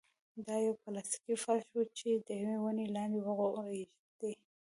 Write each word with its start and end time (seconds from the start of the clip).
دا 0.45 0.55
يو 0.65 0.73
پلاستيکي 0.83 1.35
فرش 1.43 1.67
و 1.77 1.81
چې 1.97 2.09
د 2.27 2.29
يوې 2.41 2.57
ونې 2.63 2.85
لاندې 2.95 3.19
وغوړېد. 3.21 3.89